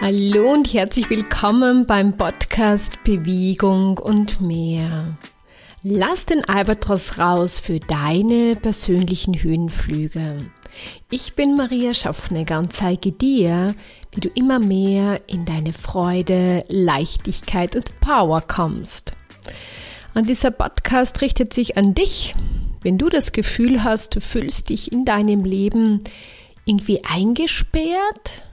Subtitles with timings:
[0.00, 5.18] Hallo und herzlich willkommen beim Podcast Bewegung und mehr.
[5.82, 10.52] Lass den Albatros raus für deine persönlichen Höhenflüge.
[11.10, 13.74] Ich bin Maria Schaffnegger und zeige dir,
[14.12, 19.14] wie du immer mehr in deine Freude, Leichtigkeit und Power kommst.
[20.14, 22.36] Und dieser Podcast richtet sich an dich,
[22.82, 26.04] wenn du das Gefühl hast, du fühlst dich in deinem Leben
[26.66, 28.44] irgendwie eingesperrt,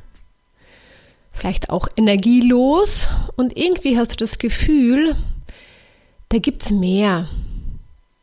[1.36, 5.16] vielleicht auch energielos und irgendwie hast du das Gefühl,
[6.30, 7.28] da gibt es mehr.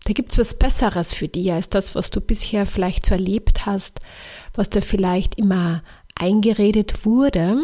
[0.05, 3.67] Da gibt es was Besseres für dich als das, was du bisher vielleicht so erlebt
[3.67, 4.01] hast,
[4.55, 5.83] was dir vielleicht immer
[6.17, 7.59] eingeredet wurde,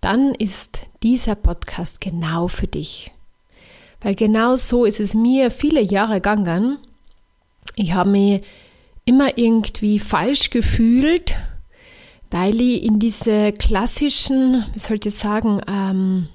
[0.00, 3.10] dann ist dieser Podcast genau für dich.
[4.00, 6.78] Weil genau so ist es mir viele Jahre gegangen.
[7.76, 8.42] Ich habe mich
[9.04, 11.36] immer irgendwie falsch gefühlt,
[12.30, 16.28] weil ich in diese klassischen, wie sollte ich sagen, ähm,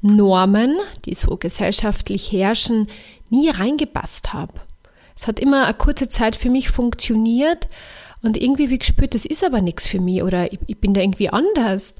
[0.00, 2.88] Normen, die so gesellschaftlich herrschen,
[3.30, 4.54] nie reingepasst habe.
[5.16, 7.68] Es hat immer eine kurze Zeit für mich funktioniert
[8.22, 11.00] und irgendwie wie gespürt, das ist aber nichts für mich oder ich, ich bin da
[11.00, 11.94] irgendwie anders.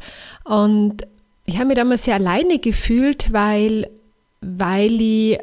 [0.45, 1.07] Und
[1.45, 3.91] ich habe mich damals sehr alleine gefühlt, weil,
[4.41, 5.39] weil ich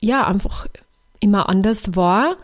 [0.00, 0.66] ja einfach
[1.20, 2.36] immer anders war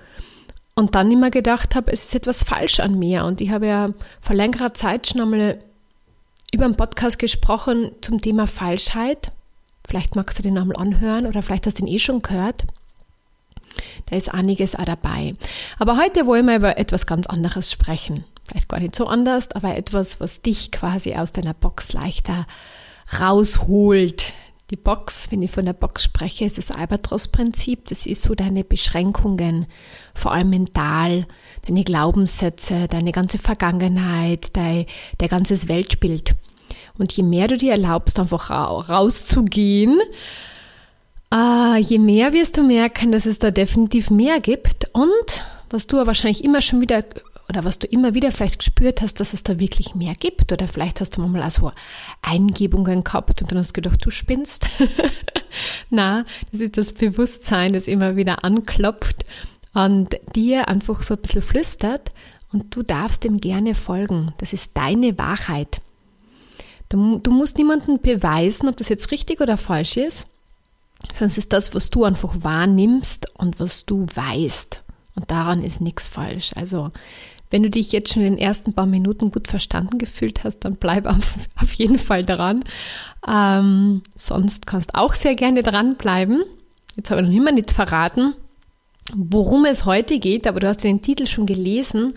[0.78, 3.24] und dann immer gedacht habe, es ist etwas falsch an mir.
[3.24, 3.90] Und ich habe ja
[4.20, 5.58] vor längerer Zeit schon einmal
[6.52, 9.32] über einen Podcast gesprochen zum Thema Falschheit.
[9.84, 12.62] Vielleicht magst du den einmal anhören oder vielleicht hast du ihn eh schon gehört.
[14.06, 15.34] Da ist einiges auch dabei.
[15.80, 18.24] Aber heute wollen wir über etwas ganz anderes sprechen.
[18.46, 22.46] Vielleicht gar nicht so anders, aber etwas, was dich quasi aus deiner Box leichter
[23.18, 24.32] rausholt.
[24.70, 27.86] Die Box, wenn ich von der Box spreche, ist das Albatros-Prinzip.
[27.86, 29.66] Das ist so deine Beschränkungen,
[30.14, 31.26] vor allem mental,
[31.66, 34.84] deine Glaubenssätze, deine ganze Vergangenheit, dein,
[35.16, 36.34] dein ganzes Weltbild.
[36.98, 39.98] Und je mehr du dir erlaubst, einfach rauszugehen,
[41.32, 44.90] äh, je mehr wirst du merken, dass es da definitiv mehr gibt.
[44.92, 47.04] Und was du wahrscheinlich immer schon wieder
[47.48, 50.52] oder was du immer wieder vielleicht gespürt hast, dass es da wirklich mehr gibt.
[50.52, 51.72] Oder vielleicht hast du mal so
[52.20, 54.66] Eingebungen gehabt und dann hast du gedacht, du spinnst.
[55.90, 59.24] Na, das ist das Bewusstsein, das immer wieder anklopft
[59.72, 62.12] und dir einfach so ein bisschen flüstert
[62.52, 64.34] und du darfst dem gerne folgen.
[64.38, 65.80] Das ist deine Wahrheit.
[66.90, 70.26] Du, du musst niemandem beweisen, ob das jetzt richtig oder falsch ist,
[71.20, 74.82] es ist das, was du einfach wahrnimmst und was du weißt.
[75.14, 76.52] Und daran ist nichts falsch.
[76.54, 76.92] Also
[77.50, 80.76] wenn du dich jetzt schon in den ersten paar Minuten gut verstanden gefühlt hast, dann
[80.76, 82.64] bleib auf, auf jeden Fall dran.
[83.26, 86.42] Ähm, sonst kannst auch sehr gerne dranbleiben.
[86.96, 88.34] Jetzt habe ich noch immer nicht verraten,
[89.14, 92.14] worum es heute geht, aber du hast den Titel schon gelesen.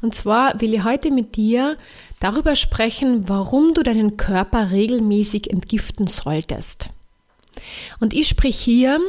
[0.00, 1.76] Und zwar will ich heute mit dir
[2.20, 6.90] darüber sprechen, warum du deinen Körper regelmäßig entgiften solltest.
[7.98, 9.00] Und ich spreche hier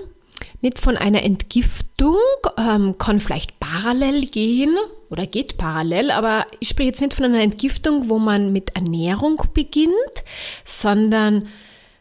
[0.62, 2.18] nicht von einer Entgiftung,
[2.58, 4.76] ähm, kann vielleicht parallel gehen
[5.12, 9.44] oder geht parallel, aber ich spreche jetzt nicht von einer Entgiftung, wo man mit Ernährung
[9.54, 9.94] beginnt,
[10.64, 11.48] sondern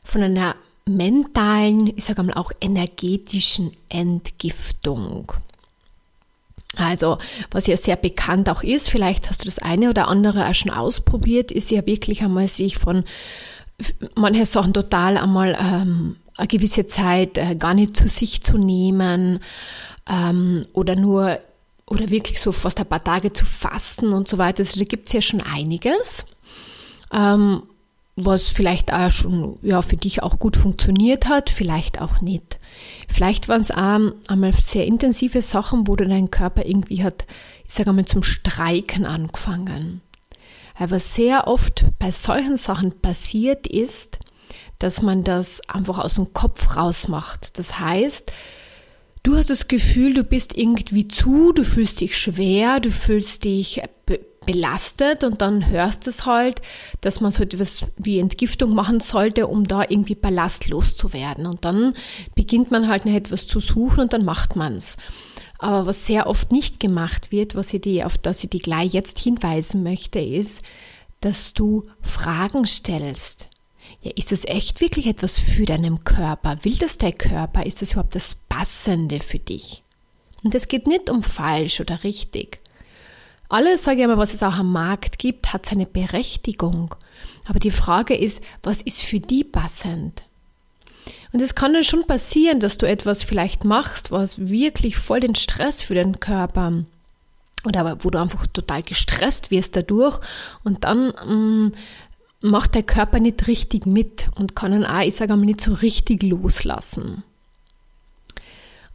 [0.05, 0.55] von einer
[0.87, 5.33] mentalen, ich sage mal auch energetischen Entgiftung.
[6.77, 7.19] Also,
[7.51, 10.71] was ja sehr bekannt auch ist, vielleicht hast du das eine oder andere auch schon
[10.71, 13.05] ausprobiert, ist ja wirklich einmal sich von
[14.15, 19.41] manche Sachen total einmal ähm, eine gewisse Zeit äh, gar nicht zu sich zu nehmen
[20.09, 21.41] ähm, oder nur
[21.91, 24.61] oder wirklich so fast ein paar Tage zu fasten und so weiter.
[24.61, 26.25] Also da gibt es ja schon einiges,
[27.13, 27.65] ähm,
[28.17, 32.59] was vielleicht auch schon ja, für dich auch gut funktioniert hat, vielleicht auch nicht.
[33.09, 37.27] Vielleicht waren es auch einmal sehr intensive Sachen, wo dein Körper irgendwie hat,
[37.67, 40.01] ich sage einmal, zum Streiken angefangen.
[40.79, 44.21] Aber sehr oft bei solchen Sachen passiert ist,
[44.79, 47.59] dass man das einfach aus dem Kopf rausmacht.
[47.59, 48.33] Das heißt,
[49.23, 53.83] du hast das Gefühl, du bist irgendwie zu, du fühlst dich schwer, du fühlst dich
[54.07, 56.63] be belastet und dann hörst es halt,
[57.03, 61.45] dass man so etwas wie Entgiftung machen sollte, um da irgendwie Ballast loszuwerden.
[61.45, 61.93] Und dann
[62.35, 64.97] beginnt man halt noch etwas zu suchen und dann macht man es.
[65.59, 68.95] Aber was sehr oft nicht gemacht wird, was ich die, auf das ich die gleich
[68.95, 70.65] jetzt hinweisen möchte, ist,
[71.21, 73.50] dass du Fragen stellst
[74.03, 76.59] ja, ist das echt wirklich etwas für deinen Körper?
[76.63, 77.67] Will das dein Körper?
[77.67, 79.83] Ist das überhaupt das Passende für dich?
[80.43, 82.61] Und es geht nicht um falsch oder richtig.
[83.51, 86.95] Alles, sage ich mal, was es auch am Markt gibt, hat seine Berechtigung.
[87.47, 90.23] Aber die Frage ist, was ist für die passend?
[91.33, 95.35] Und es kann dann schon passieren, dass du etwas vielleicht machst, was wirklich voll den
[95.35, 96.85] Stress für den Körper
[97.65, 100.19] oder wo du einfach total gestresst wirst dadurch
[100.65, 101.73] und dann mh, mm,
[102.43, 105.75] macht der Körper nicht richtig mit und kann dann auch, ich sage mal, nicht so
[105.75, 107.23] richtig loslassen.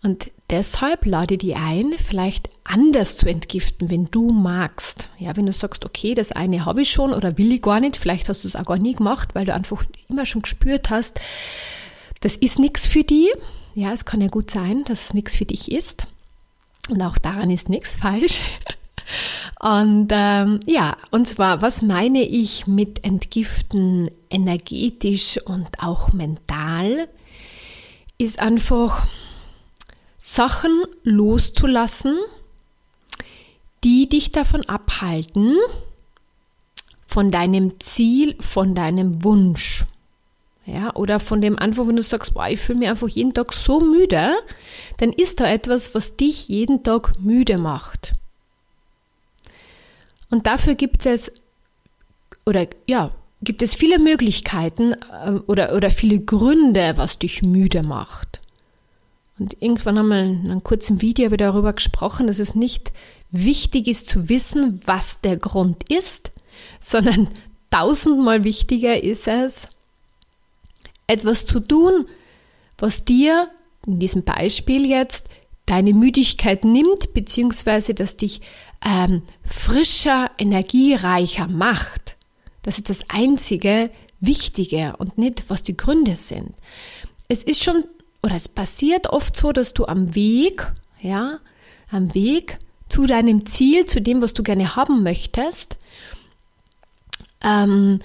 [0.02, 5.10] Und deshalb lade die ein, vielleicht anders zu entgiften, wenn du magst.
[5.18, 7.98] Ja, wenn du sagst, okay, das eine habe ich schon oder will ich gar nicht,
[7.98, 11.20] vielleicht hast du es auch gar nie gemacht, weil du einfach immer schon gespürt hast,
[12.22, 13.32] das ist nichts für die.
[13.74, 16.08] Ja, es kann ja gut sein, dass es nichts für dich ist.
[16.90, 18.42] Und auch daran ist nichts falsch.
[19.60, 27.08] Und ähm, ja, und zwar, was meine ich mit Entgiften energetisch und auch mental,
[28.18, 29.06] ist einfach
[30.18, 32.18] Sachen loszulassen,
[33.84, 35.56] die dich davon abhalten,
[37.06, 39.86] von deinem Ziel, von deinem Wunsch.
[40.66, 43.54] Ja, oder von dem einfach, wenn du sagst, boah, ich fühle mich einfach jeden Tag
[43.54, 44.34] so müde,
[44.98, 48.14] dann ist da etwas, was dich jeden Tag müde macht.
[50.36, 51.32] Und dafür gibt es,
[52.46, 53.12] oder ja,
[53.42, 58.42] gibt es viele Möglichkeiten äh, oder, oder viele Gründe, was dich müde macht.
[59.40, 62.92] Und irgendwann haben wir in einem kurzen Video wieder darüber gesprochen, dass es nicht
[63.32, 66.34] wichtig ist zu wissen, was der Grund ist,
[66.82, 67.30] sondern
[67.72, 69.70] tausendmal wichtiger ist es,
[71.08, 72.10] etwas zu tun,
[72.78, 73.50] was dir
[73.88, 75.30] in diesem Beispiel jetzt
[75.66, 78.42] deine Müdigkeit nimmt, beziehungsweise dass dich
[78.86, 82.16] ähm, frischer, energiereicher macht.
[82.62, 83.90] Das ist das einzige
[84.20, 86.54] Wichtige und nicht, was die Gründe sind.
[87.28, 87.84] Es ist schon,
[88.24, 90.72] oder es passiert oft so, dass du am Weg,
[91.02, 91.40] ja,
[91.90, 92.60] am Weg
[92.90, 95.78] zu deinem Ziel, zu dem, was du gerne haben möchtest,
[97.44, 98.00] ähm,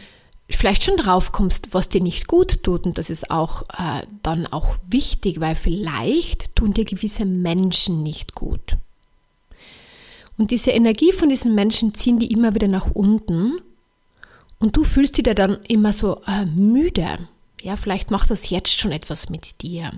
[0.56, 2.86] vielleicht schon drauf kommst, was dir nicht gut tut.
[2.86, 8.34] Und das ist auch äh, dann auch wichtig, weil vielleicht tun dir gewisse Menschen nicht
[8.34, 8.76] gut.
[10.38, 13.60] Und diese Energie von diesen Menschen ziehen die immer wieder nach unten.
[14.58, 17.18] Und du fühlst dich da dann immer so äh, müde.
[17.60, 19.92] Ja, vielleicht macht das jetzt schon etwas mit dir.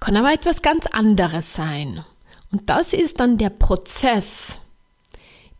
[0.00, 2.04] Kann aber etwas ganz anderes sein.
[2.50, 4.60] Und das ist dann der Prozess,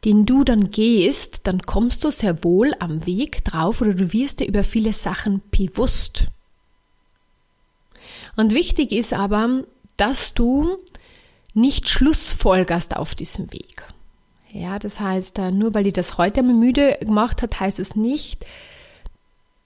[0.05, 4.41] den du dann gehst, dann kommst du sehr wohl am Weg drauf oder du wirst
[4.41, 6.27] dir über viele Sachen bewusst.
[8.37, 9.65] Und wichtig ist aber,
[9.97, 10.79] dass du
[11.55, 13.85] nicht schlussfolgerst auf diesem Weg.
[14.53, 17.97] Ja, das heißt, äh, nur weil die das heute einmal müde gemacht hat, heißt es
[17.97, 18.47] nicht,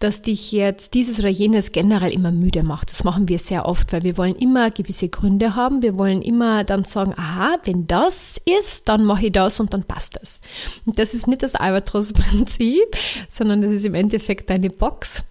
[0.02, 2.90] dass dich jetzt dieses oder jenes generell immer müde macht.
[2.90, 5.80] Das machen wir sehr oft, weil wir wollen immer gewisse Gründe haben.
[5.82, 9.84] Wir wollen immer dann sagen, aha, wenn das ist, dann mache ich das und dann
[9.84, 10.40] passt das.
[10.86, 12.96] Und das ist nicht das Albatros-Prinzip,
[13.28, 15.22] sondern das ist im Endeffekt deine Box.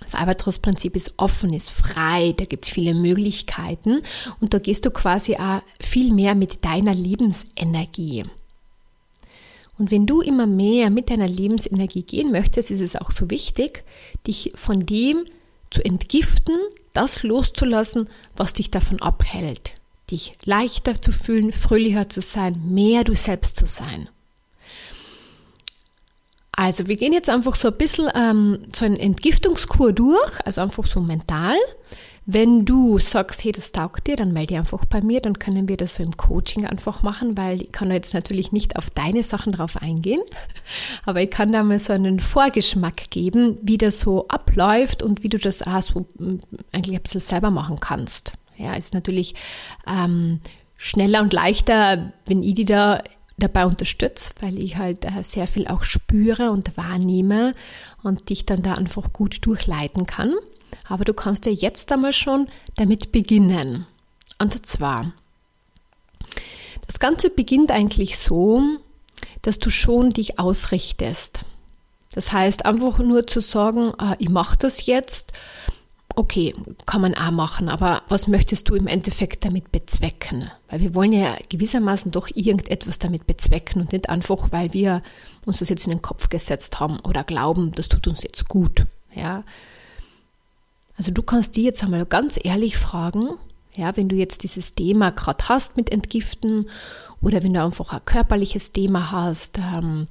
[0.00, 4.00] Das Albatros-Prinzip ist offen, ist frei, da gibt es viele Möglichkeiten
[4.40, 8.24] und da gehst du quasi auch viel mehr mit deiner Lebensenergie.
[9.78, 13.84] Und wenn du immer mehr mit deiner Lebensenergie gehen möchtest, ist es auch so wichtig,
[14.26, 15.24] dich von dem
[15.70, 16.56] zu entgiften,
[16.92, 19.72] das loszulassen, was dich davon abhält.
[20.10, 24.08] Dich leichter zu fühlen, fröhlicher zu sein, mehr du selbst zu sein.
[26.50, 30.84] Also wir gehen jetzt einfach so ein bisschen ähm, so einen Entgiftungskur durch, also einfach
[30.84, 31.56] so mental.
[32.30, 35.66] Wenn du sagst, hey, das taugt dir, dann melde dich einfach bei mir, dann können
[35.66, 39.22] wir das so im Coaching einfach machen, weil ich kann jetzt natürlich nicht auf deine
[39.22, 40.20] Sachen drauf eingehen,
[41.06, 45.30] aber ich kann da mal so einen Vorgeschmack geben, wie das so abläuft und wie
[45.30, 48.34] du das auch so mm, eigentlich ein bisschen selber machen kannst.
[48.58, 49.34] Ja, ist natürlich
[49.86, 50.40] ähm,
[50.76, 53.02] schneller und leichter, wenn ich die da
[53.38, 57.54] dabei unterstütze, weil ich halt äh, sehr viel auch spüre und wahrnehme
[58.02, 60.34] und dich dann da einfach gut durchleiten kann.
[60.88, 63.86] Aber du kannst ja jetzt einmal schon damit beginnen.
[64.38, 65.12] Und zwar,
[66.86, 68.62] das Ganze beginnt eigentlich so,
[69.42, 71.44] dass du schon dich ausrichtest.
[72.12, 75.32] Das heißt, einfach nur zu sagen, ah, ich mache das jetzt,
[76.16, 76.54] okay,
[76.86, 80.50] kann man auch machen, aber was möchtest du im Endeffekt damit bezwecken?
[80.68, 85.02] Weil wir wollen ja gewissermaßen doch irgendetwas damit bezwecken und nicht einfach, weil wir
[85.46, 88.86] uns das jetzt in den Kopf gesetzt haben oder glauben, das tut uns jetzt gut.
[89.14, 89.44] Ja,
[90.98, 93.28] also du kannst die jetzt einmal ganz ehrlich fragen,
[93.74, 96.68] ja, wenn du jetzt dieses Thema gerade hast mit Entgiften
[97.22, 100.08] oder wenn du einfach ein körperliches Thema hast, ähm,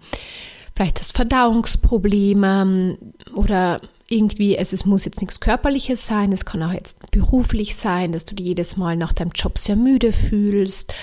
[0.74, 2.98] vielleicht hast Verdauungsprobleme
[3.36, 8.14] oder irgendwie, es, es muss jetzt nichts Körperliches sein, es kann auch jetzt beruflich sein,
[8.14, 10.94] dass du dich jedes Mal nach deinem Job sehr müde fühlst.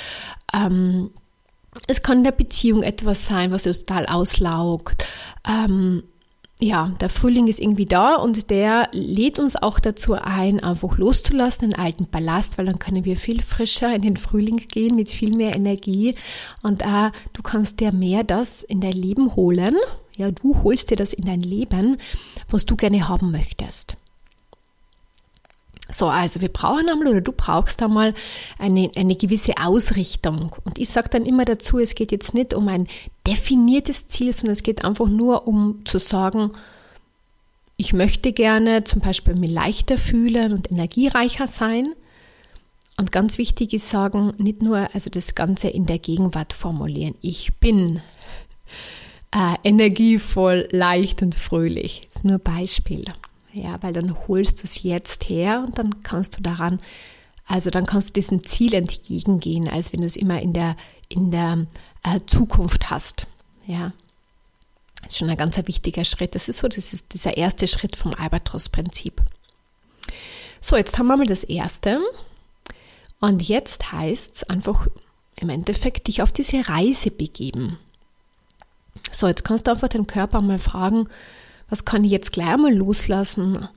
[0.54, 1.10] Ähm,
[1.86, 5.06] es kann in der Beziehung etwas sein, was dir total auslaugt.
[5.46, 6.04] Ähm,
[6.60, 11.70] ja, der Frühling ist irgendwie da und der lädt uns auch dazu ein, einfach loszulassen,
[11.70, 15.36] den alten Ballast, weil dann können wir viel frischer in den Frühling gehen mit viel
[15.36, 16.14] mehr Energie
[16.62, 19.74] und äh, du kannst dir mehr das in dein Leben holen,
[20.16, 21.96] Ja, du holst dir das in dein Leben,
[22.48, 23.96] was du gerne haben möchtest.
[25.94, 28.14] So, also wir brauchen einmal oder du brauchst einmal
[28.58, 30.54] eine, eine gewisse Ausrichtung.
[30.64, 32.88] Und ich sage dann immer dazu, es geht jetzt nicht um ein
[33.26, 36.52] definiertes Ziel, sondern es geht einfach nur um zu sagen,
[37.76, 41.94] ich möchte gerne zum Beispiel mich leichter fühlen und energiereicher sein.
[42.96, 47.14] Und ganz wichtig ist sagen, nicht nur also das Ganze in der Gegenwart formulieren.
[47.20, 48.00] Ich bin
[49.32, 52.02] äh, energievoll, leicht und fröhlich.
[52.08, 53.04] Das ist nur Beispiel.
[53.54, 56.80] Ja, weil dann holst du es jetzt her und dann kannst du daran,
[57.46, 60.76] also dann kannst du diesem Ziel entgegengehen, als wenn du es immer in der,
[61.08, 61.66] in der
[62.02, 63.28] äh, Zukunft hast.
[63.66, 63.88] Ja,
[65.02, 66.34] das ist schon ein ganz wichtiger Schritt.
[66.34, 69.22] Das ist so, das ist dieser erste Schritt vom Albatros-Prinzip.
[70.60, 72.00] So, jetzt haben wir mal das erste.
[73.20, 74.88] Und jetzt heißt es einfach
[75.36, 77.78] im Endeffekt, dich auf diese Reise begeben.
[79.12, 81.08] So, jetzt kannst du einfach den Körper mal fragen,
[81.68, 83.68] was kann ich jetzt gleich mal loslassen,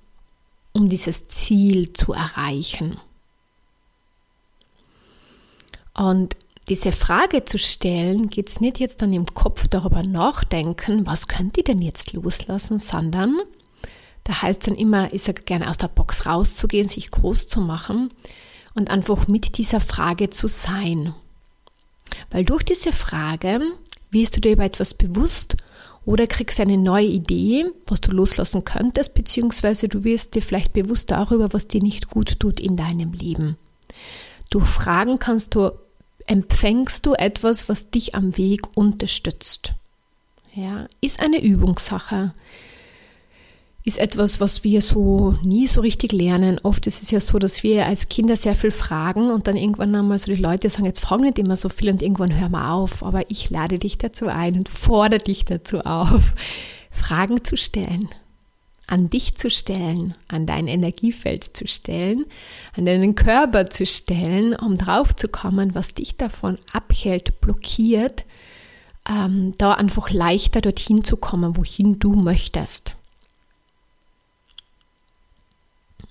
[0.73, 2.99] um dieses Ziel zu erreichen?
[5.93, 6.35] Und
[6.69, 11.57] diese Frage zu stellen, geht es nicht jetzt dann im Kopf darüber nachdenken, was könnt
[11.57, 13.37] ihr denn jetzt loslassen, sondern
[14.25, 18.13] da heißt dann immer, ich sage gerne aus der Box rauszugehen, sich groß zu machen
[18.75, 21.15] und einfach mit dieser Frage zu sein.
[22.29, 23.61] Weil durch diese Frage
[24.11, 25.55] wirst du dir über etwas bewusst
[26.07, 31.11] oder kriegst eine neue Idee, was du loslassen könntest, beziehungsweise du wirst dir vielleicht bewusst
[31.11, 33.57] darüber, was dir nicht gut tut in deinem Leben.
[34.49, 35.71] Durch Fragen kannst du
[36.25, 39.73] empfängst du etwas, was dich am Weg unterstützt.
[40.55, 42.33] Ja, ist eine Übungssache.
[43.87, 46.59] Ist etwas, was wir so nie so richtig lernen.
[46.61, 49.95] Oft ist es ja so, dass wir als Kinder sehr viel fragen und dann irgendwann
[49.95, 52.73] einmal so die Leute sagen, jetzt fragen nicht immer so viel und irgendwann hör mal
[52.73, 53.01] auf.
[53.01, 56.33] Aber ich lade dich dazu ein und fordere dich dazu auf,
[56.91, 58.09] Fragen zu stellen
[58.89, 62.25] an dich zu stellen, an dein Energiefeld zu stellen,
[62.75, 68.25] an deinen Körper zu stellen, um drauf zu kommen, was dich davon abhält, blockiert,
[69.09, 72.96] ähm, da einfach leichter dorthin zu kommen, wohin du möchtest.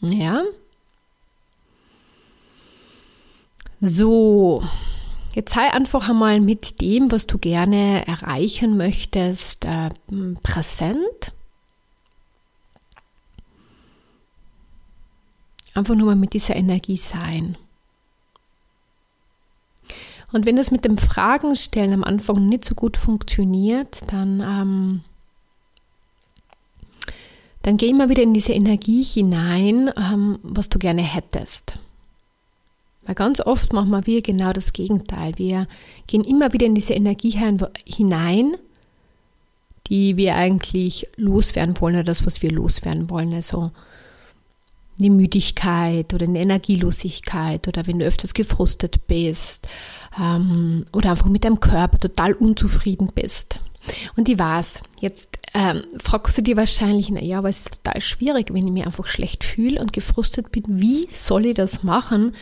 [0.00, 0.42] Ja.
[3.80, 4.62] So,
[5.34, 9.90] jetzt sei einfach einmal mit dem, was du gerne erreichen möchtest, äh,
[10.42, 11.32] präsent
[15.76, 17.58] Einfach nur mal mit dieser Energie sein.
[20.32, 25.00] Und wenn das mit dem Fragen stellen am Anfang nicht so gut funktioniert, dann, ähm,
[27.66, 31.80] dann geh immer wieder in diese Energie hinein, ähm, was du gerne hättest.
[33.04, 35.32] Weil ganz oft machen wir genau das Gegenteil.
[35.36, 35.66] Wir
[36.06, 37.36] gehen immer wieder in diese Energie
[37.84, 38.56] hinein,
[39.88, 43.34] die wir eigentlich loswerden wollen oder das, was wir loswerden wollen.
[43.34, 43.72] Also
[44.98, 49.66] die Müdigkeit oder eine Energielosigkeit oder wenn du öfters gefrustet bist
[50.20, 53.58] ähm, oder einfach mit deinem Körper total unzufrieden bist.
[54.16, 58.52] Und ich weiß, jetzt ähm, fragst du dir wahrscheinlich, naja, aber es ist total schwierig,
[58.52, 60.64] wenn ich mich einfach schlecht fühle und gefrustet bin.
[60.66, 62.34] Wie soll ich das machen,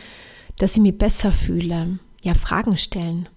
[0.57, 1.99] dass ich mich besser fühle?
[2.23, 3.29] Ja, Fragen stellen.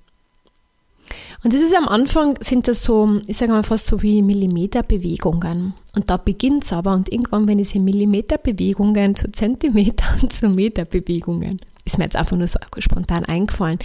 [1.45, 5.75] Und das ist am Anfang, sind das so, ich sage mal fast so wie Millimeterbewegungen.
[5.95, 11.61] Und da beginnt es aber und irgendwann, wenn diese Millimeterbewegungen zu Zentimeter und zu Meterbewegungen,
[11.85, 13.79] ist mir jetzt einfach nur so spontan eingefallen.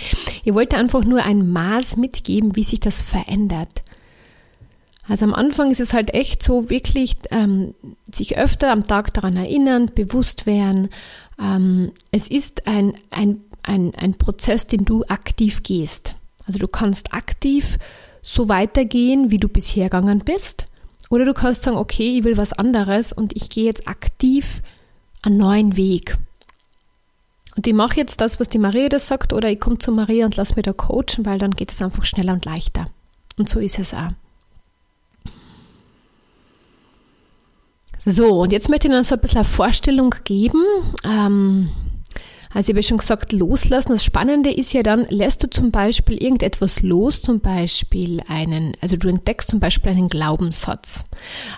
[0.43, 3.83] Ich wollte einfach nur ein Maß mitgeben, wie sich das verändert.
[5.07, 7.73] Also am Anfang ist es halt echt so wirklich ähm,
[8.11, 10.89] sich öfter am Tag daran erinnern, bewusst werden.
[11.39, 16.15] Ähm, es ist ein, ein, ein, ein Prozess, den du aktiv gehst.
[16.45, 17.77] Also du kannst aktiv
[18.21, 20.67] so weitergehen, wie du bisher gegangen bist.
[21.09, 24.61] Oder du kannst sagen, okay, ich will was anderes und ich gehe jetzt aktiv
[25.21, 26.17] einen neuen Weg.
[27.55, 30.25] Und ich mache jetzt das, was die Maria das sagt, oder ich komme zu Maria
[30.25, 32.87] und lass mir da coachen, weil dann geht es einfach schneller und leichter.
[33.37, 34.09] Und so ist es auch.
[38.05, 40.63] So, und jetzt möchte ich Ihnen so ein bisschen eine Vorstellung geben.
[41.05, 41.71] Ähm,
[42.53, 43.93] also ich habe schon gesagt, loslassen.
[43.93, 48.97] Das Spannende ist ja dann, lässt du zum Beispiel irgendetwas los, zum Beispiel einen, also
[48.97, 51.05] du entdeckst zum Beispiel einen Glaubenssatz.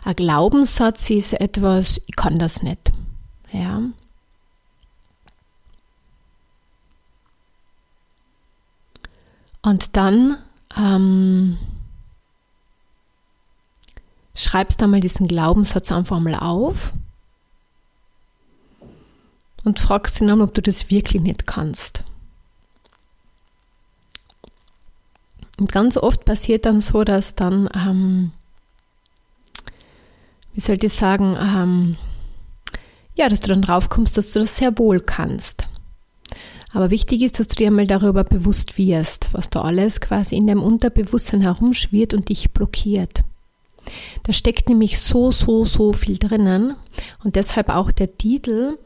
[0.03, 2.93] Ein Glaubenssatz ist etwas, ich kann das nicht.
[3.51, 3.81] Ja.
[9.63, 10.37] Und dann
[10.77, 11.57] ähm,
[14.35, 16.93] schreibst einmal diesen Glaubenssatz einfach mal auf
[19.63, 22.03] und fragst ihn an, ob du das wirklich nicht kannst.
[25.59, 28.31] Und ganz oft passiert dann so, dass dann ähm,
[30.55, 31.97] wie soll ich sagen, ähm,
[33.13, 35.67] ja, dass du dann drauf kommst, dass du das sehr wohl kannst.
[36.73, 40.47] Aber wichtig ist, dass du dir einmal darüber bewusst wirst, was da alles quasi in
[40.47, 43.23] deinem Unterbewusstsein herumschwirrt und dich blockiert.
[44.23, 46.75] Da steckt nämlich so, so, so viel drinnen
[47.23, 48.77] und deshalb auch der Titel,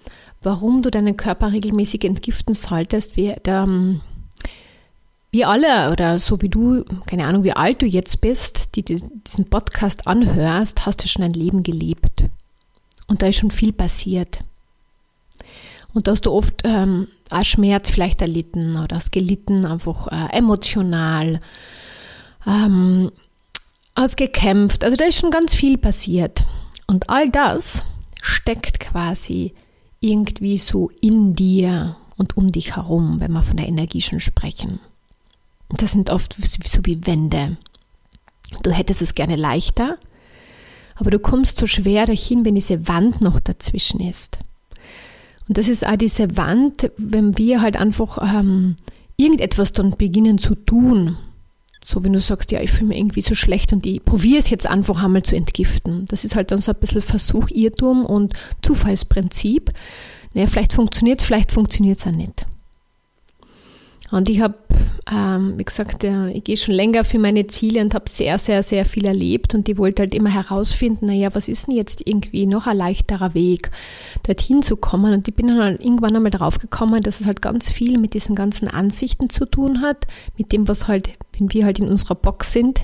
[0.41, 3.17] warum du deinen Körper regelmäßig entgiften solltest.
[3.17, 4.01] Wir, der, ähm,
[5.31, 9.49] wir alle oder so wie du, keine Ahnung, wie alt du jetzt bist, die diesen
[9.49, 12.23] Podcast anhörst, hast du schon ein Leben gelebt.
[13.07, 14.39] Und da ist schon viel passiert.
[15.93, 20.37] Und da hast du oft ähm, auch Schmerz vielleicht erlitten oder hast gelitten, einfach äh,
[20.37, 21.39] emotional,
[22.45, 23.11] ähm,
[23.95, 24.83] hast gekämpft.
[24.83, 26.43] Also da ist schon ganz viel passiert.
[26.87, 27.83] Und all das
[28.21, 29.53] steckt quasi
[29.99, 34.79] irgendwie so in dir und um dich herum, wenn wir von der Energie schon sprechen.
[35.69, 37.57] Das sind oft so wie Wände.
[38.63, 39.97] Du hättest es gerne leichter,
[40.95, 44.39] aber du kommst so schwer dahin, wenn diese Wand noch dazwischen ist.
[45.47, 48.75] Und das ist auch diese Wand, wenn wir halt einfach ähm,
[49.17, 51.17] irgendetwas dann beginnen zu tun.
[51.83, 54.49] So, wenn du sagst, ja, ich fühle mich irgendwie so schlecht und ich probiere es
[54.49, 56.05] jetzt einfach einmal zu entgiften.
[56.09, 59.71] Das ist halt dann so ein bisschen Versuch, Irrtum und Zufallsprinzip.
[60.33, 62.45] Naja, vielleicht funktioniert es, vielleicht funktioniert es auch nicht.
[64.11, 64.55] Und ich habe,
[65.11, 68.63] ähm, wie gesagt, äh, ich gehe schon länger für meine Ziele und habe sehr, sehr,
[68.63, 69.53] sehr viel erlebt.
[69.53, 73.33] Und ich wollte halt immer herausfinden, naja, was ist denn jetzt irgendwie noch ein leichterer
[73.33, 73.69] Weg,
[74.23, 75.13] dorthin zu kommen?
[75.13, 78.13] Und ich bin dann halt irgendwann einmal drauf gekommen, dass es halt ganz viel mit
[78.13, 82.15] diesen ganzen Ansichten zu tun hat, mit dem, was halt, wenn wir halt in unserer
[82.15, 82.81] Box sind,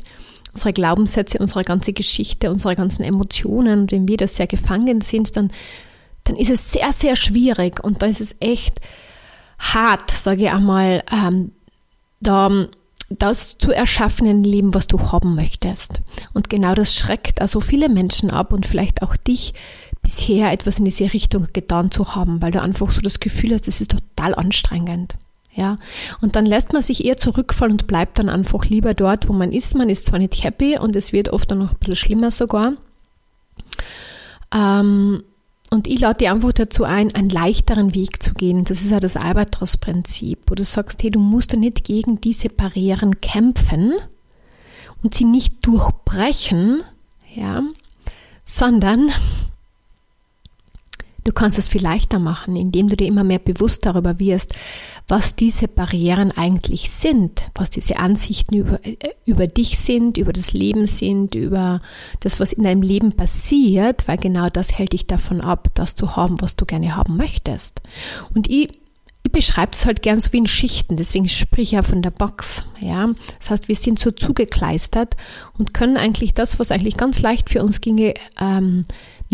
[0.54, 3.82] unsere Glaubenssätze, unsere ganze Geschichte, unsere ganzen Emotionen.
[3.82, 5.52] Und wenn wir da sehr gefangen sind, dann,
[6.24, 7.84] dann ist es sehr, sehr schwierig.
[7.84, 8.80] Und da ist es echt,
[9.74, 11.52] hart, sage ich einmal, ähm,
[12.20, 12.68] da
[13.10, 16.02] das zu erschaffen in Leben, was du haben möchtest.
[16.34, 19.54] Und genau das schreckt also viele Menschen ab und vielleicht auch dich
[20.02, 23.68] bisher etwas in diese Richtung getan zu haben, weil du einfach so das Gefühl hast,
[23.68, 25.16] das ist total anstrengend.
[25.54, 25.78] Ja,
[26.20, 29.54] und dann lässt man sich eher zurückfallen und bleibt dann einfach lieber dort, wo man
[29.54, 29.74] ist.
[29.76, 32.74] Man ist zwar nicht happy und es wird oft dann noch ein bisschen schlimmer sogar.
[34.54, 35.24] Ähm,
[35.72, 38.64] und ich lade dich einfach dazu ein, einen leichteren Weg zu gehen.
[38.66, 42.50] Das ist ja das Albatros-Prinzip, wo du sagst, hey, du musst ja nicht gegen diese
[42.50, 43.94] Barrieren kämpfen
[45.04, 46.84] und sie nicht durchbrechen,
[47.36, 47.64] ja,
[48.46, 49.12] sondern
[51.26, 54.54] Du kannst es viel leichter machen, indem du dir immer mehr bewusst darüber wirst,
[55.08, 60.54] was diese Barrieren eigentlich sind, was diese Ansichten über, äh, über dich sind, über das
[60.54, 61.82] Leben sind, über
[62.20, 66.16] das, was in deinem Leben passiert, weil genau das hält dich davon ab, das zu
[66.16, 67.82] haben, was du gerne haben möchtest.
[68.36, 68.70] Und ich
[69.26, 72.12] ich beschreibe es halt gern so wie in Schichten, deswegen spreche ich ja von der
[72.12, 72.64] Box.
[72.80, 73.10] Ja?
[73.40, 75.16] Das heißt, wir sind so zugekleistert
[75.58, 78.86] und können eigentlich das, was eigentlich ganz leicht für uns ginge, ähm,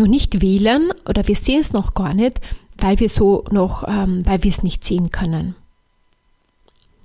[0.02, 2.40] noch nicht wählen oder wir sehen es noch gar nicht,
[2.78, 5.54] weil wir so noch, ähm, weil wir es nicht sehen können.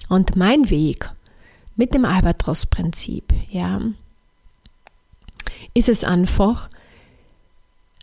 [0.09, 1.09] Und mein Weg
[1.75, 3.81] mit dem Albatros-Prinzip, ja,
[5.73, 6.69] ist es einfach,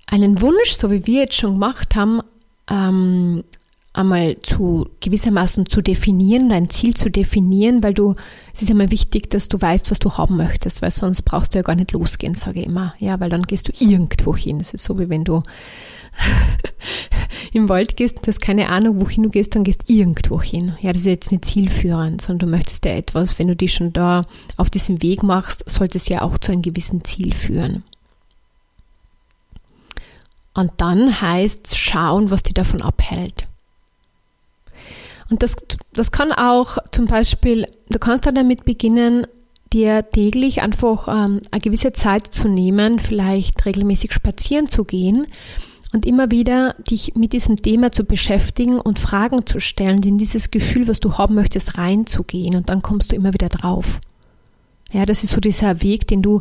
[0.06, 2.20] einen Wunsch, so wie wir jetzt schon gemacht haben,
[2.70, 3.42] ähm,
[3.94, 8.16] einmal zu gewissermaßen zu definieren, dein Ziel zu definieren, weil du,
[8.52, 11.58] es ist einmal wichtig, dass du weißt, was du haben möchtest, weil sonst brauchst du
[11.58, 12.94] ja gar nicht losgehen, sage ich immer.
[12.98, 14.60] Ja, weil dann gehst du irgendwo hin.
[14.60, 15.42] Es ist so, wie wenn du
[17.52, 20.74] im Wald gehst und hast keine Ahnung, wohin du gehst, dann gehst irgendwo hin.
[20.80, 23.92] Ja, das ist jetzt nicht zielführend, sondern du möchtest ja etwas, wenn du dich schon
[23.92, 24.26] da
[24.56, 27.84] auf diesem Weg machst, sollte es ja auch zu einem gewissen Ziel führen.
[30.52, 33.46] Und dann heißt es schauen, was dich davon abhält.
[35.30, 35.56] Und das,
[35.92, 39.26] das kann auch zum Beispiel, du kannst dann damit beginnen,
[39.72, 45.26] dir täglich einfach ähm, eine gewisse Zeit zu nehmen, vielleicht regelmäßig spazieren zu gehen
[45.92, 50.50] und immer wieder dich mit diesem Thema zu beschäftigen und Fragen zu stellen, in dieses
[50.50, 54.00] Gefühl, was du haben möchtest, reinzugehen und dann kommst du immer wieder drauf.
[54.92, 56.40] Ja, das ist so dieser Weg, den du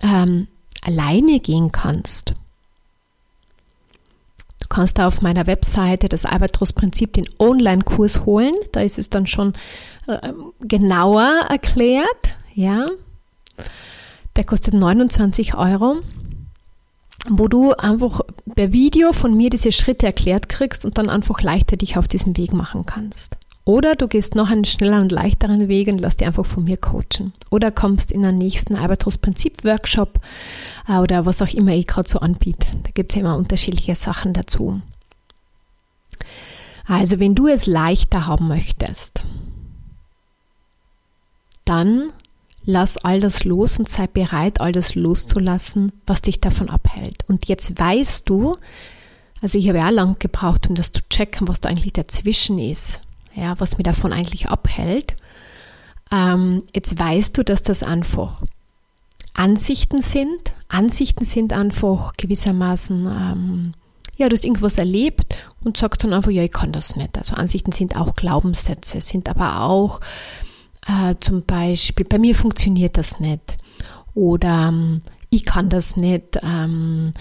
[0.00, 0.48] ähm,
[0.82, 2.34] alleine gehen kannst.
[4.64, 8.54] Du kannst da auf meiner Webseite das Albatros-Prinzip, den Online-Kurs holen.
[8.72, 9.52] Da ist es dann schon
[10.06, 12.34] äh, genauer erklärt.
[12.54, 12.86] Ja,
[14.36, 15.98] der kostet 29 Euro,
[17.28, 18.22] wo du einfach
[18.54, 22.34] per Video von mir diese Schritte erklärt kriegst und dann einfach leichter dich auf diesen
[22.38, 23.36] Weg machen kannst.
[23.64, 26.76] Oder du gehst noch einen schnelleren und leichteren Weg und lass dich einfach von mir
[26.76, 27.32] coachen.
[27.50, 30.20] Oder kommst in den nächsten Albatros-Prinzip-Workshop
[30.88, 32.66] äh, oder was auch immer ich gerade so anbiete.
[32.82, 34.82] Da gibt es ja immer unterschiedliche Sachen dazu.
[36.86, 39.22] Also wenn du es leichter haben möchtest,
[41.64, 42.12] dann
[42.66, 47.24] lass all das los und sei bereit, all das loszulassen, was dich davon abhält.
[47.28, 48.56] Und jetzt weißt du,
[49.40, 53.00] also ich habe ja lang gebraucht, um das zu checken, was da eigentlich dazwischen ist,
[53.34, 55.16] ja, was mir davon eigentlich abhält.
[56.12, 58.42] Ähm, jetzt weißt du, dass das einfach
[59.34, 60.52] Ansichten sind.
[60.68, 63.72] Ansichten sind einfach gewissermaßen, ähm,
[64.16, 67.18] ja, du hast irgendwas erlebt und sagst dann einfach, ja, ich kann das nicht.
[67.18, 70.00] Also Ansichten sind auch Glaubenssätze, sind aber auch
[70.86, 73.56] äh, zum Beispiel, bei mir funktioniert das nicht.
[74.14, 76.38] Oder ähm, ich kann das nicht.
[76.42, 77.12] Ähm,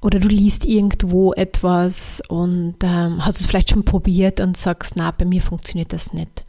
[0.00, 5.10] oder du liest irgendwo etwas und ähm, hast es vielleicht schon probiert und sagst, na,
[5.10, 6.44] bei mir funktioniert das nicht.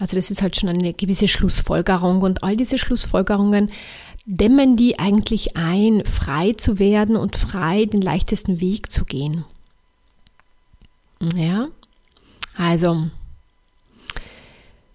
[0.00, 3.70] Also das ist halt schon eine gewisse Schlussfolgerung und all diese Schlussfolgerungen
[4.24, 9.44] dämmen die eigentlich ein, frei zu werden und frei den leichtesten Weg zu gehen.
[11.34, 11.68] Ja,
[12.56, 13.08] also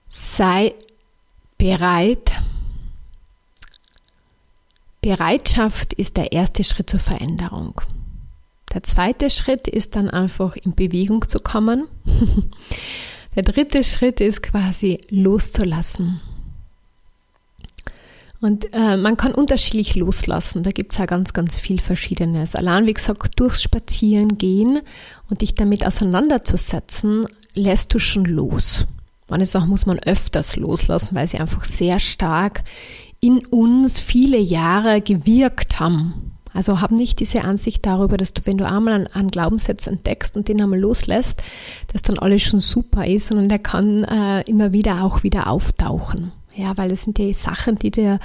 [0.10, 0.74] sei
[1.58, 2.32] bereit.
[5.06, 7.80] Bereitschaft ist der erste Schritt zur Veränderung.
[8.74, 11.86] Der zweite Schritt ist dann einfach in Bewegung zu kommen.
[13.36, 16.22] Der dritte Schritt ist quasi loszulassen.
[18.42, 20.64] Und äh, man kann unterschiedlich loslassen.
[20.64, 22.56] Da gibt es ja ganz, ganz viel Verschiedenes.
[22.56, 24.82] Allein, wie gesagt, durchs Spazieren gehen
[25.30, 28.88] und dich damit auseinanderzusetzen, lässt du schon los.
[29.30, 32.64] Manche Sachen muss man öfters loslassen, weil sie einfach sehr stark
[33.20, 36.36] in uns viele Jahre gewirkt haben.
[36.54, 40.38] Also hab nicht diese Ansicht darüber, dass du, wenn du einmal einen, einen Glaubenssatz entdeckst
[40.38, 41.44] und den einmal loslässt,
[41.92, 46.32] dass dann alles schon super ist, sondern der kann äh, immer wieder auch wieder auftauchen.
[46.56, 48.18] Ja, weil das sind die Sachen, die du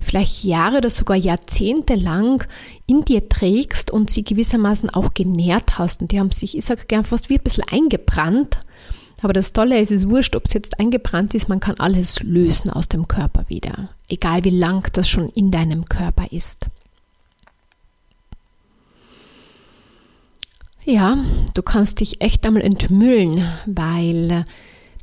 [0.00, 2.44] vielleicht Jahre oder sogar Jahrzehnte lang
[2.86, 6.02] in dir trägst und sie gewissermaßen auch genährt hast.
[6.02, 8.58] Und die haben sich, ich sage gern, fast wie ein bisschen eingebrannt.
[9.22, 12.20] Aber das Tolle ist, es ist wurscht, ob es jetzt eingebrannt ist, man kann alles
[12.24, 13.90] lösen aus dem Körper wieder.
[14.08, 16.66] Egal wie lang das schon in deinem Körper ist.
[20.84, 21.18] Ja,
[21.54, 24.44] du kannst dich echt einmal entmüllen, weil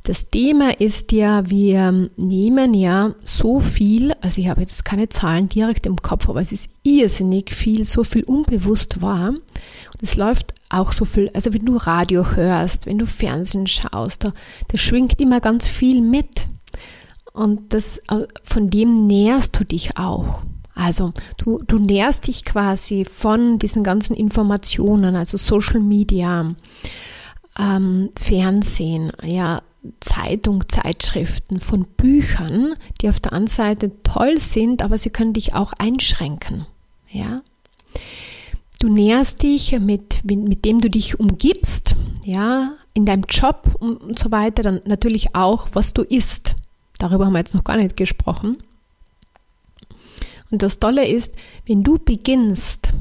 [0.06, 5.48] das Thema ist ja, wir nehmen ja so viel, also ich habe jetzt keine Zahlen
[5.48, 9.28] direkt im Kopf, aber es ist irrsinnig viel, so viel unbewusst wahr.
[9.30, 14.24] Und es läuft auch so viel, also wenn du Radio hörst, wenn du Fernsehen schaust,
[14.24, 14.32] da,
[14.68, 16.48] da schwingt immer ganz viel mit.
[17.34, 20.42] Und das, äh, von dem nährst du dich auch.
[20.74, 26.54] Also du, du nährst dich quasi von diesen ganzen Informationen, also Social Media,
[27.58, 29.62] ähm, Fernsehen, ja,
[30.00, 35.54] Zeitung, Zeitschriften, von Büchern, die auf der einen Seite toll sind, aber sie können dich
[35.54, 36.66] auch einschränken.
[37.10, 37.42] Ja?
[38.78, 44.30] Du nährst dich mit, mit dem du dich umgibst, ja, in deinem Job und so
[44.30, 46.54] weiter, dann natürlich auch, was du isst.
[46.98, 48.58] Darüber haben wir jetzt noch gar nicht gesprochen.
[50.50, 51.34] Und das Tolle ist,
[51.66, 52.92] wenn du beginnst,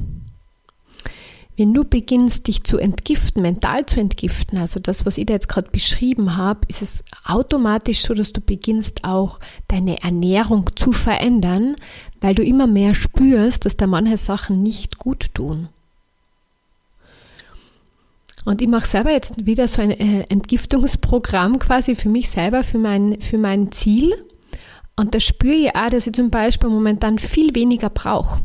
[1.56, 5.50] wenn du beginnst, dich zu entgiften, mental zu entgiften, also das, was ich da jetzt
[5.50, 11.76] gerade beschrieben habe, ist es automatisch so, dass du beginnst auch deine Ernährung zu verändern,
[12.22, 15.70] weil du immer mehr spürst, dass da manche Sachen nicht gut tun.
[18.46, 22.78] Und ich mache selber jetzt wieder so ein äh, Entgiftungsprogramm quasi für mich selber, für
[22.78, 24.14] mein, für mein Ziel.
[24.96, 28.42] Und da spüre ich auch, dass ich zum Beispiel momentan viel weniger brauche.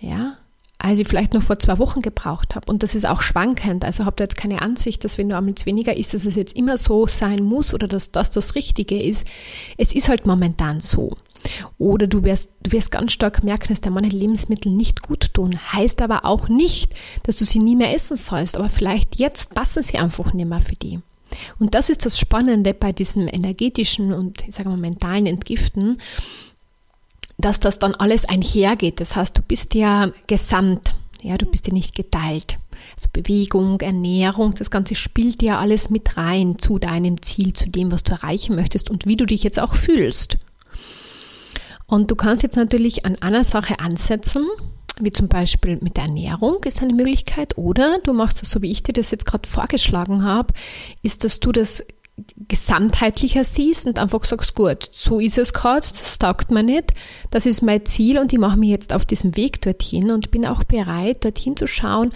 [0.00, 0.38] Ja,
[0.78, 2.70] als ich vielleicht noch vor zwei Wochen gebraucht habe.
[2.70, 3.86] Und das ist auch schwankend.
[3.86, 6.54] Also habt ihr jetzt keine Ansicht, dass wenn du abends weniger isst, dass es jetzt
[6.56, 9.26] immer so sein muss oder dass das das Richtige ist.
[9.78, 11.16] Es ist halt momentan so.
[11.78, 15.58] Oder du wirst, du wirst ganz stark merken, dass dir manche Lebensmittel nicht gut tun.
[15.72, 18.56] Heißt aber auch nicht, dass du sie nie mehr essen sollst.
[18.56, 21.00] Aber vielleicht jetzt passen sie einfach nicht mehr für die.
[21.58, 26.00] Und das ist das Spannende bei diesem energetischen und, ich sage mal, mentalen Entgiften,
[27.38, 29.00] dass das dann alles einhergeht.
[29.00, 32.58] Das heißt, du bist ja gesamt, ja, du bist ja nicht geteilt.
[32.96, 37.90] Also Bewegung, Ernährung, das Ganze spielt ja alles mit rein zu deinem Ziel, zu dem,
[37.90, 40.38] was du erreichen möchtest und wie du dich jetzt auch fühlst.
[41.86, 44.46] Und du kannst jetzt natürlich an einer Sache ansetzen,
[45.00, 48.70] wie zum Beispiel mit der Ernährung ist eine Möglichkeit, oder du machst es so, wie
[48.70, 50.54] ich dir das jetzt gerade vorgeschlagen habe,
[51.02, 51.84] ist, dass du das
[52.48, 56.94] gesamtheitlicher siehst und einfach sagst, gut, so ist es gerade, das taugt mir nicht,
[57.30, 60.46] das ist mein Ziel und ich mache mich jetzt auf diesem Weg dorthin und bin
[60.46, 62.10] auch bereit, dorthin zu schauen,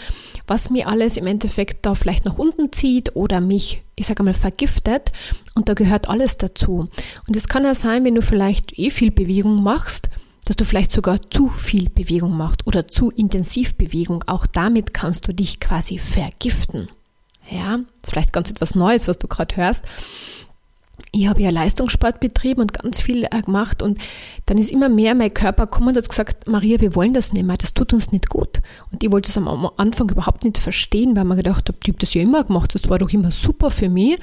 [0.49, 4.35] was mir alles im Endeffekt da vielleicht nach unten zieht oder mich, ich sage mal,
[4.35, 5.13] vergiftet
[5.55, 6.89] und da gehört alles dazu.
[7.27, 10.09] Und es kann ja sein, wenn du vielleicht eh viel Bewegung machst,
[10.45, 14.25] dass du vielleicht sogar zu viel Bewegung machst oder zu intensiv Bewegung.
[14.27, 16.89] Auch damit kannst du dich quasi vergiften.
[17.51, 19.85] Ja, ist vielleicht ganz etwas Neues, was du gerade hörst.
[21.13, 23.99] Ich habe ja Leistungssport betrieben und ganz viel äh, gemacht und
[24.47, 27.45] dann ist immer mehr mein Körper gekommen und hat gesagt, Maria, wir wollen das nicht
[27.45, 28.61] mehr, das tut uns nicht gut.
[28.91, 31.99] Und ich wollte es am Anfang überhaupt nicht verstehen, weil man gedacht hat, ich habe
[31.99, 34.19] das ja immer gemacht, das war doch immer super für mich.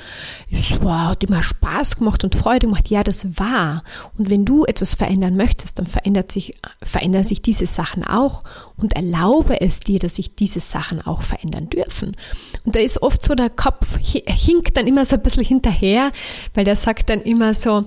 [0.51, 2.89] Es hat immer Spaß gemacht und Freude gemacht.
[2.89, 3.83] Ja, das war.
[4.17, 8.43] Und wenn du etwas verändern möchtest, dann verändert sich, verändern sich diese Sachen auch
[8.77, 12.15] und erlaube es dir, dass sich diese Sachen auch verändern dürfen.
[12.63, 16.11] Und da ist oft so, der Kopf hinkt dann immer so ein bisschen hinterher,
[16.53, 17.85] weil der sagt dann immer so,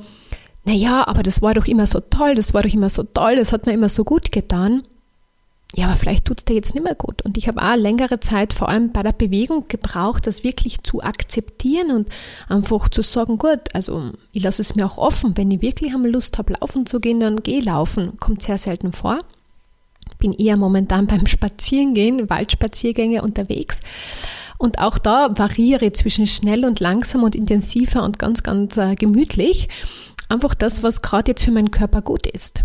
[0.64, 3.52] naja, aber das war doch immer so toll, das war doch immer so toll, das
[3.52, 4.82] hat mir immer so gut getan.
[5.74, 7.20] Ja, aber vielleicht tut es dir jetzt nicht mehr gut.
[7.22, 11.02] Und ich habe auch längere Zeit, vor allem bei der Bewegung, gebraucht, das wirklich zu
[11.02, 12.08] akzeptieren und
[12.48, 15.36] einfach zu sagen, gut, also ich lasse es mir auch offen.
[15.36, 18.18] Wenn ich wirklich einmal Lust habe, laufen zu gehen, dann gehe laufen.
[18.18, 19.18] Kommt sehr selten vor.
[20.18, 23.80] Bin eher momentan beim Spazierengehen, Waldspaziergänge unterwegs.
[24.58, 29.68] Und auch da variiere zwischen schnell und langsam und intensiver und ganz, ganz äh, gemütlich.
[30.28, 32.64] Einfach das, was gerade jetzt für meinen Körper gut ist.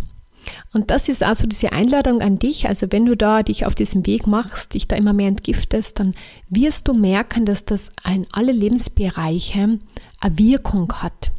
[0.74, 2.68] Und das ist also diese Einladung an dich.
[2.68, 6.16] Also wenn du da dich auf diesem Weg machst, dich da immer mehr entgiftest, dann
[6.50, 9.80] wirst du merken, dass das in alle Lebensbereiche
[10.20, 11.32] eine Wirkung hat.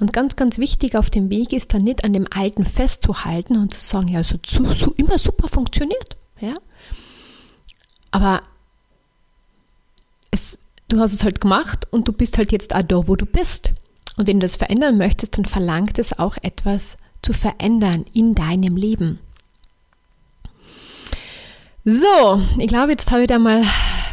[0.00, 3.72] Und ganz, ganz wichtig auf dem Weg ist dann nicht an dem Alten festzuhalten und
[3.72, 6.16] zu sagen, ja, so, so, so immer super funktioniert.
[6.40, 6.54] Ja?
[8.10, 8.42] Aber
[10.30, 13.26] es, du hast es halt gemacht und du bist halt jetzt auch da, wo du
[13.26, 13.72] bist.
[14.16, 18.76] Und wenn du das verändern möchtest, dann verlangt es auch etwas zu verändern in deinem
[18.76, 19.18] Leben.
[21.84, 23.62] So, ich glaube, jetzt habe ich da mal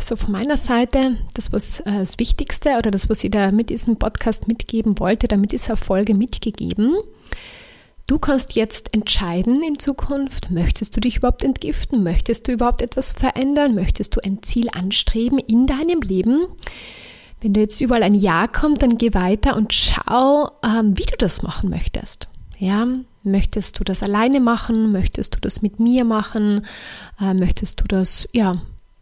[0.04, 3.70] so von meiner Seite das, was äh, das Wichtigste oder das, was ich da mit
[3.70, 6.96] diesem Podcast mitgeben wollte, damit dieser Folge mitgegeben.
[8.08, 12.04] Du kannst jetzt entscheiden in Zukunft, möchtest du dich überhaupt entgiften?
[12.04, 13.74] Möchtest du überhaupt etwas verändern?
[13.74, 16.48] Möchtest du ein Ziel anstreben in deinem Leben?
[17.40, 21.16] Wenn du jetzt überall ein Ja kommt, dann geh weiter und schau, ähm, wie du
[21.18, 22.28] das machen möchtest.
[22.58, 22.86] Ja,
[23.24, 24.92] möchtest du das alleine machen?
[24.92, 26.66] Möchtest du das mit mir machen?
[27.20, 28.62] Äh, möchtest du das, ja,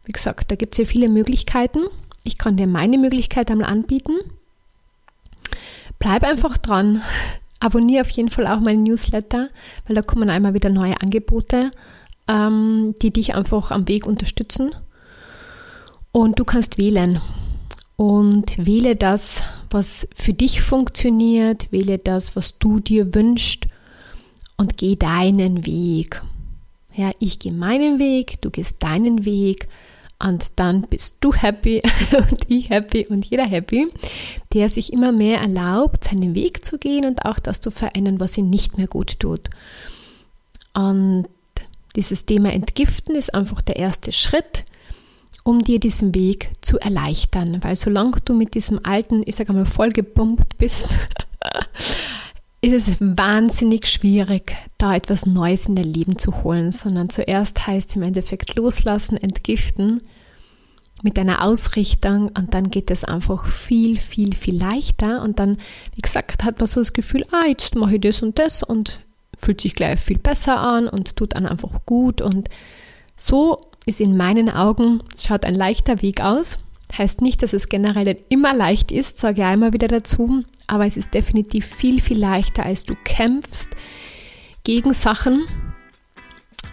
[0.09, 1.81] wie gesagt, da gibt es ja viele Möglichkeiten.
[2.23, 4.13] Ich kann dir meine Möglichkeit einmal anbieten.
[5.99, 7.03] Bleib einfach dran.
[7.59, 9.49] Abonniere auf jeden Fall auch meinen Newsletter,
[9.85, 11.69] weil da kommen einmal wieder neue Angebote,
[12.27, 14.71] ähm, die dich einfach am Weg unterstützen.
[16.11, 17.21] Und du kannst wählen.
[17.95, 23.67] Und wähle das, was für dich funktioniert, wähle das, was du dir wünschst
[24.57, 26.23] und geh deinen Weg.
[26.95, 29.67] Ja, ich gehe meinen Weg, du gehst deinen Weg
[30.21, 31.81] und dann bist du happy
[32.17, 33.87] und ich happy und jeder happy,
[34.53, 38.37] der sich immer mehr erlaubt, seinen Weg zu gehen und auch das zu verändern, was
[38.37, 39.49] ihm nicht mehr gut tut.
[40.73, 41.27] Und
[41.95, 44.65] dieses Thema Entgiften ist einfach der erste Schritt,
[45.43, 47.63] um dir diesen Weg zu erleichtern.
[47.63, 50.87] Weil solange du mit diesem alten, ich sage mal, vollgepumpt bist,
[52.61, 57.89] ist es wahnsinnig schwierig, da etwas Neues in dein Leben zu holen, sondern zuerst heißt
[57.89, 60.01] es im Endeffekt loslassen, entgiften
[61.01, 65.57] mit deiner Ausrichtung und dann geht es einfach viel, viel, viel leichter und dann,
[65.95, 68.99] wie gesagt, hat man so das Gefühl, ah, jetzt mache ich das und das und
[69.37, 72.49] fühlt sich gleich viel besser an und tut dann einfach gut und
[73.15, 76.57] so ist in meinen Augen, schaut ein leichter Weg aus.
[76.97, 80.97] Heißt nicht, dass es generell immer leicht ist, sage ich einmal wieder dazu, aber es
[80.97, 83.69] ist definitiv viel, viel leichter, als du kämpfst
[84.63, 85.45] gegen Sachen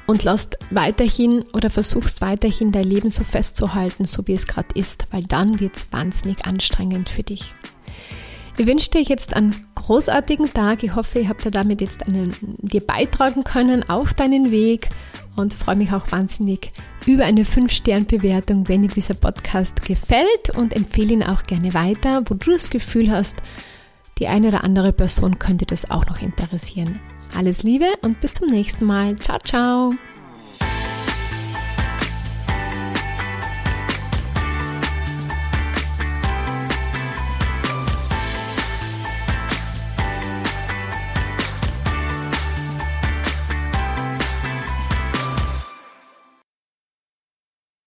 [0.06, 5.06] und lässt weiterhin oder versuchst weiterhin dein Leben so festzuhalten, so wie es gerade ist,
[5.10, 7.54] weil dann wird es wahnsinnig anstrengend für dich.
[8.58, 10.82] Ich wünsche dir jetzt einen großartigen Tag.
[10.82, 14.88] Ich hoffe, ich habe dir damit jetzt einen, dir beitragen können auf deinen Weg
[15.36, 16.72] und freue mich auch wahnsinnig
[17.04, 22.34] über eine 5-Stern-Bewertung, wenn dir dieser Podcast gefällt und empfehle ihn auch gerne weiter, wo
[22.34, 23.36] du das Gefühl hast,
[24.18, 26.98] die eine oder andere Person könnte das auch noch interessieren.
[27.36, 29.16] Alles Liebe und bis zum nächsten Mal.
[29.16, 29.94] Ciao, ciao.